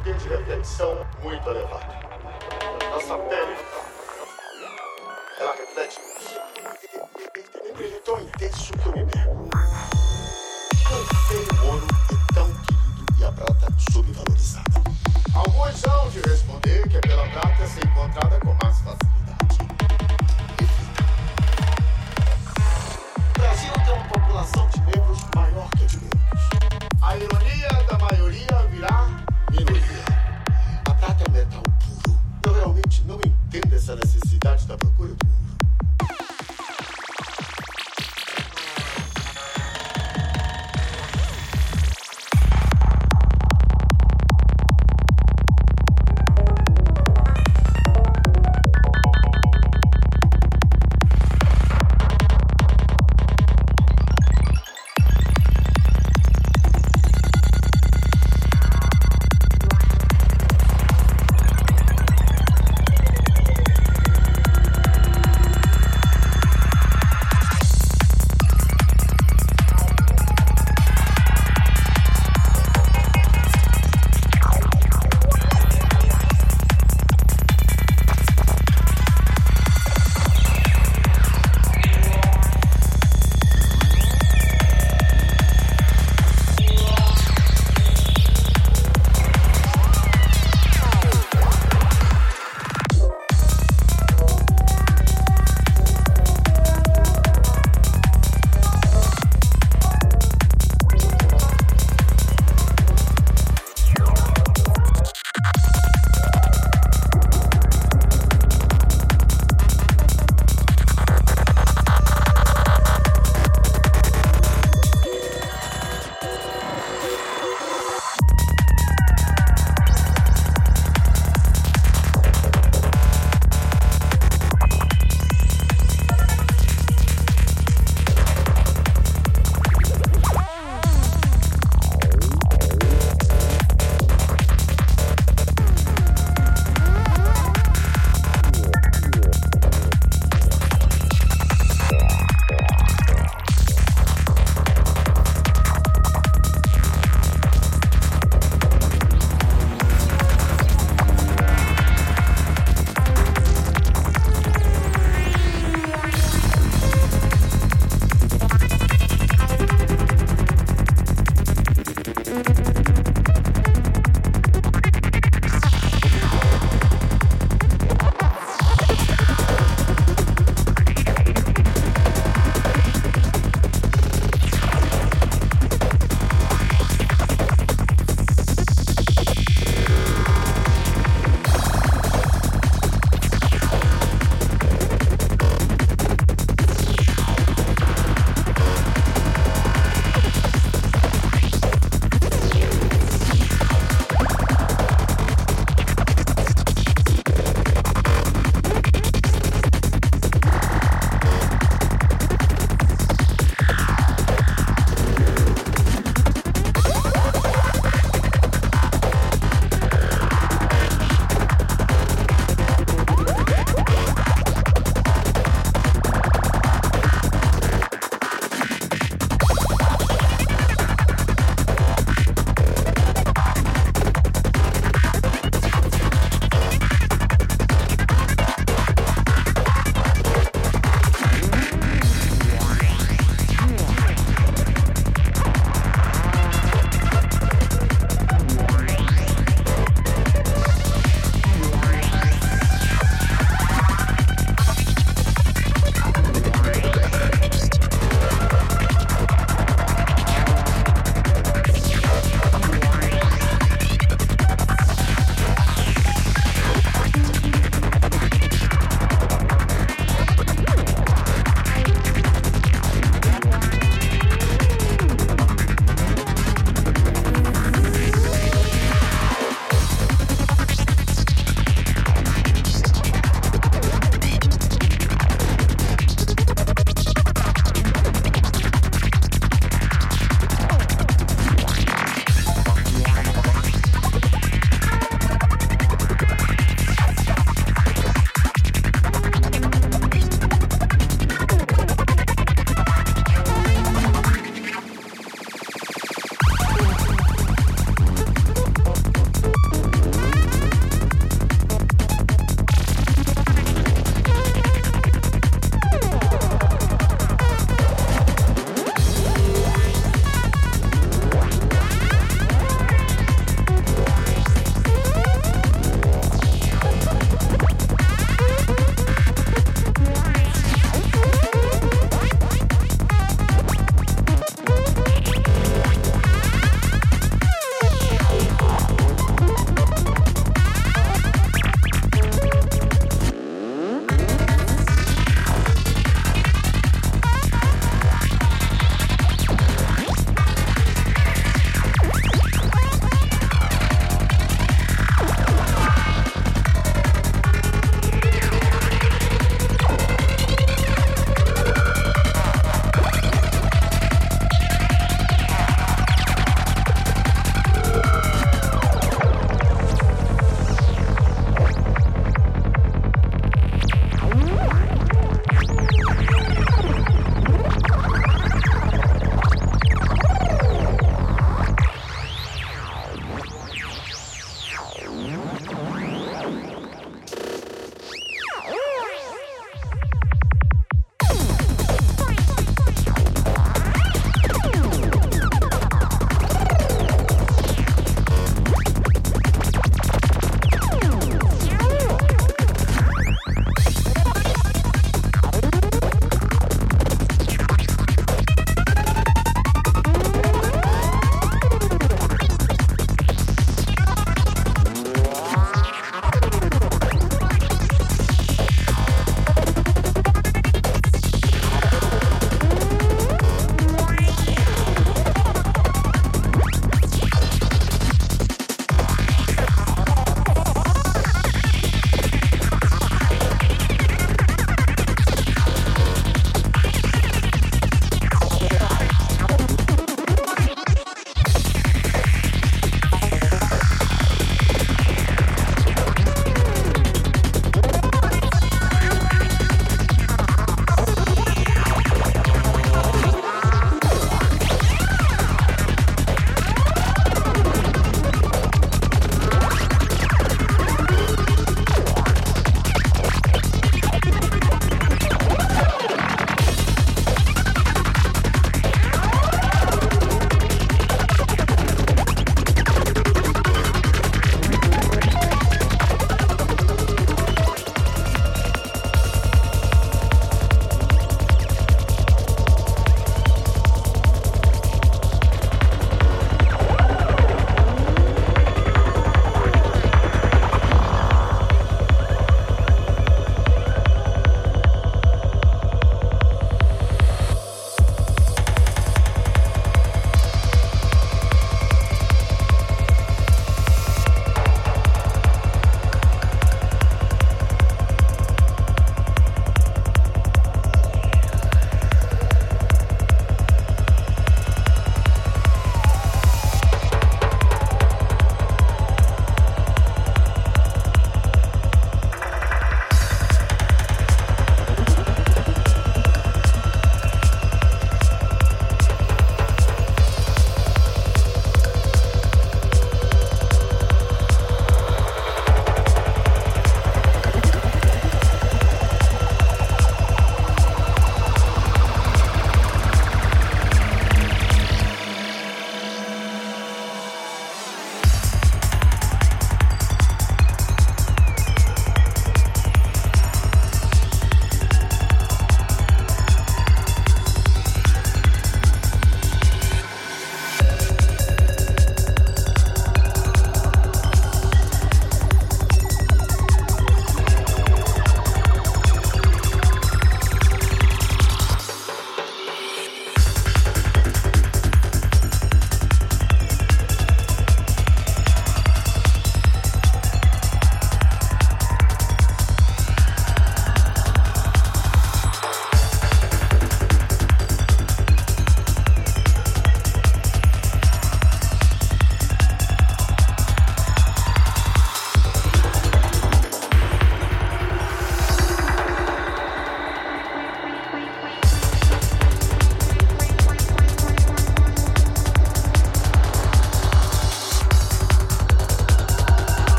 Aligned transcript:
tensão 0.00 1.06
muito 1.22 1.48
elevada. 1.48 1.86
Nossa 2.90 3.18
pele 3.18 3.56
ela 5.38 5.54
reflete 5.54 6.00
um 7.62 7.74
brilho 7.74 8.00
tão 8.00 8.20
intenso 8.20 8.72
que 8.72 8.88
eu 8.88 8.92
me 8.92 9.06
pego. 9.06 9.50
Que 11.28 11.54
o 11.54 11.66
ouro 11.66 11.86
é 12.10 12.34
tão 12.34 12.46
querido 12.46 13.06
e 13.18 13.24
a 13.24 13.32
prata 13.32 13.66
subvalorizada? 13.92 14.64
Alguns 15.34 15.84
hão 15.84 16.08
de 16.08 16.20
responder 16.20 16.88
que 16.88 16.96
é 16.96 17.00
pela 17.00 17.28
prata 17.28 17.66
ser 17.66 17.84
encontrada 17.86 18.40
com 18.40 18.56
mais 18.62 18.78
facilidade. 18.80 19.58
O 23.28 23.38
Brasil 23.38 23.72
tem 23.84 23.94
uma 23.94 24.08
população 24.08 24.68
de 24.68 24.80
negros 24.80 25.18
maior 25.34 25.68
que 25.76 25.84
a 25.84 25.86
de 25.86 25.98
brancos. 25.98 26.48
A 27.02 27.16
ironia 27.16 27.68
da 27.90 27.98
maioria 27.98 28.66
virá 28.70 29.25
minoria. 29.50 30.04
A 30.84 30.94
prata 30.94 31.24
é 31.24 31.30
um 31.30 31.32
metal 31.32 31.62
puro. 31.62 32.18
Eu 32.44 32.54
realmente 32.54 33.04
não 33.04 33.16
entendo 33.16 33.72
essa 33.74 33.94
necessidade 33.96 34.66
da 34.66 34.76
procura 34.76 35.14
do. 35.14 35.45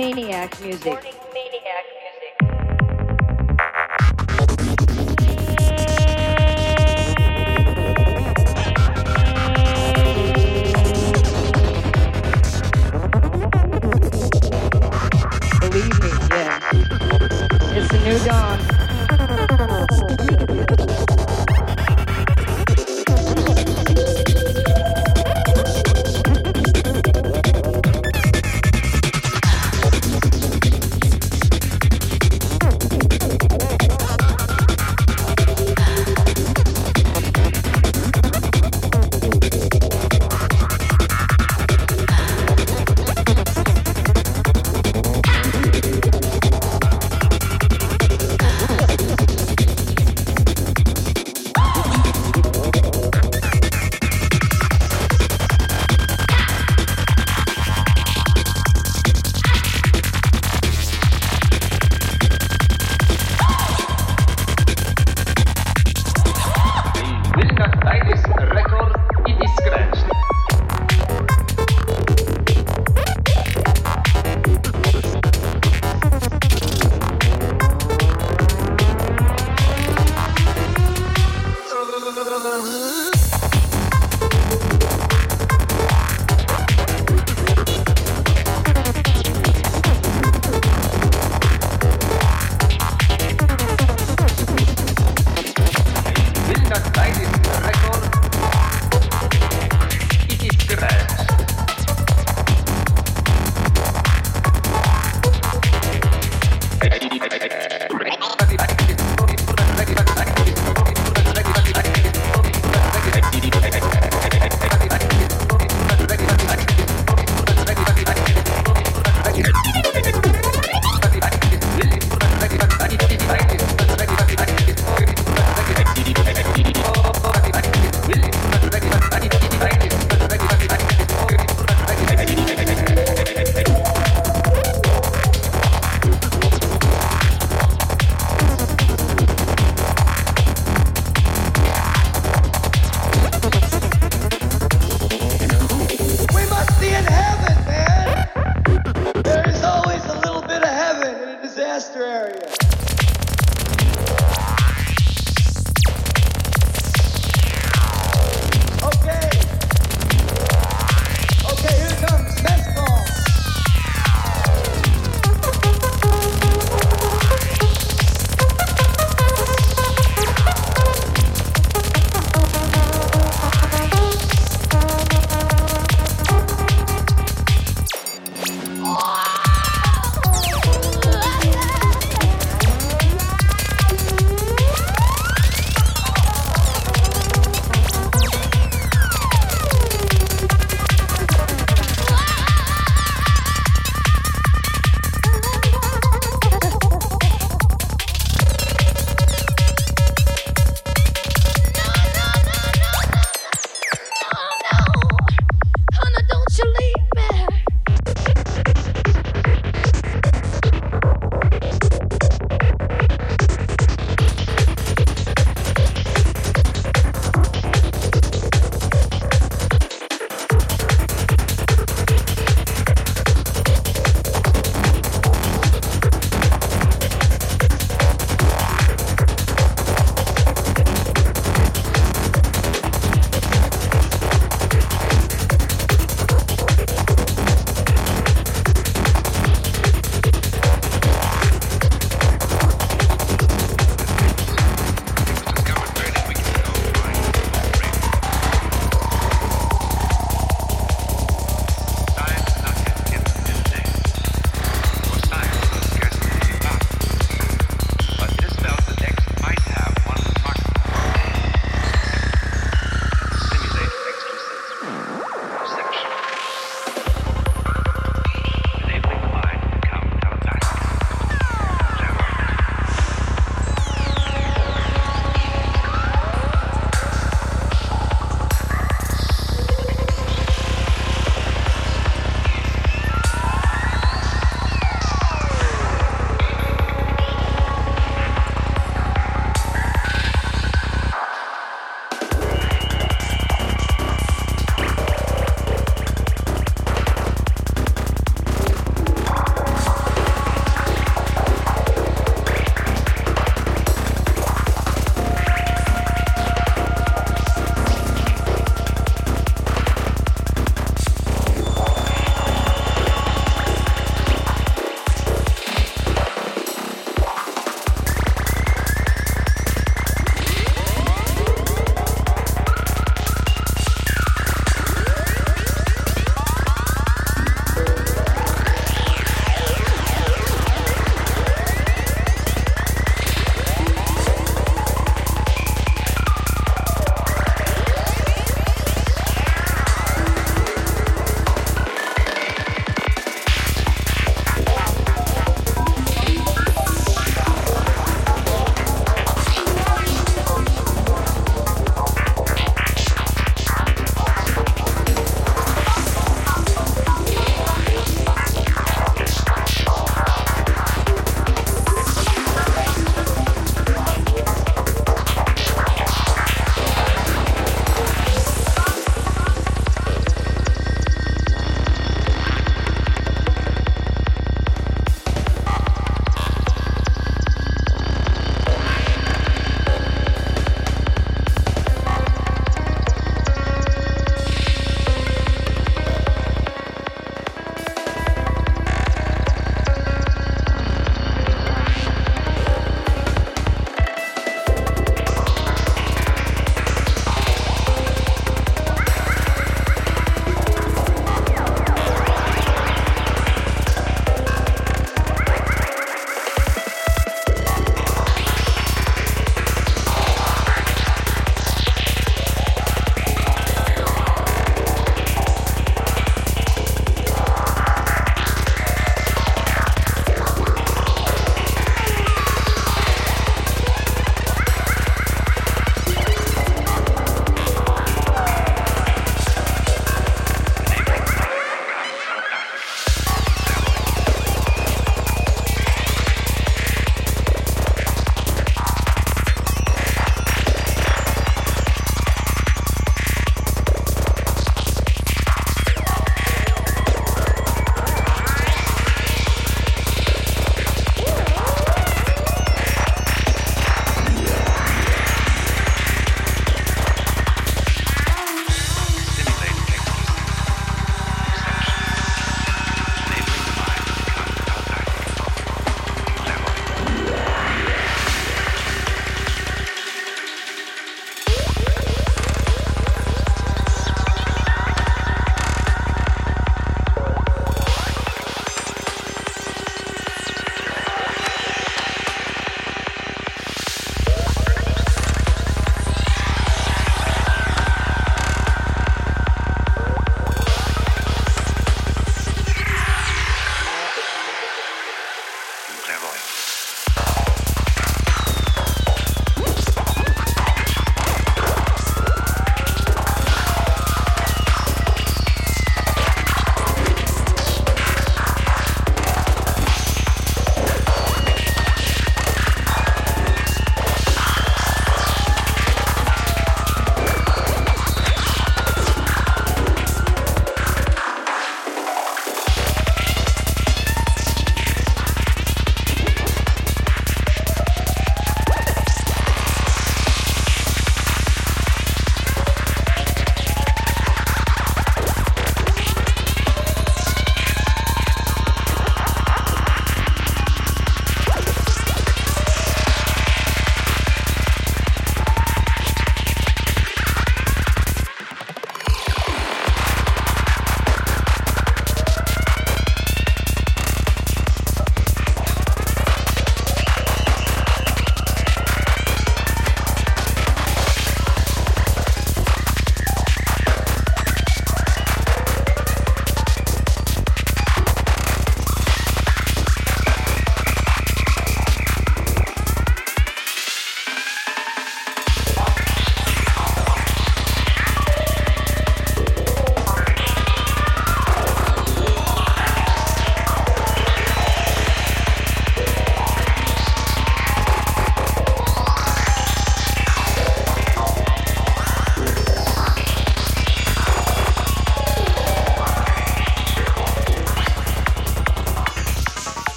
Maniac 0.00 0.58
music. 0.62 1.19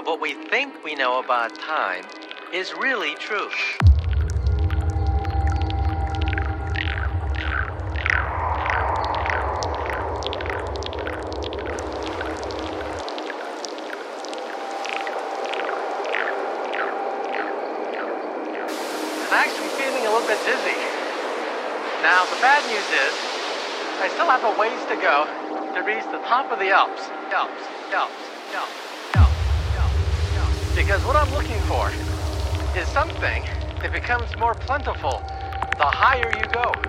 Of 0.00 0.06
what 0.06 0.20
we 0.20 0.32
think 0.32 0.72
we 0.82 0.94
know 0.94 1.20
about 1.22 1.54
time 1.56 2.02
is 2.54 2.72
really 2.72 3.14
true. 3.16 3.50
I'm 19.26 19.36
actually 19.36 19.68
feeling 19.76 20.06
a 20.06 20.10
little 20.10 20.26
bit 20.26 20.38
dizzy. 20.46 20.80
Now, 22.00 22.24
the 22.24 22.40
bad 22.40 22.64
news 22.70 22.88
is, 23.04 23.14
I 24.00 24.08
still 24.14 24.30
have 24.30 24.44
a 24.44 24.58
ways 24.58 24.80
to 24.88 24.96
go 24.96 25.26
to 25.74 25.82
reach 25.82 26.04
the 26.10 26.24
top 26.26 26.50
of 26.50 26.58
the 26.58 26.70
Alps, 26.70 27.02
Because 31.00 31.14
what 31.14 31.16
I'm 31.16 31.32
looking 31.32 31.62
for 31.62 31.90
is 32.76 32.90
something 32.90 33.44
that 33.82 33.90
becomes 33.90 34.36
more 34.36 34.54
plentiful 34.54 35.22
the 35.78 35.86
higher 35.86 36.30
you 36.30 36.46
go. 36.52 36.79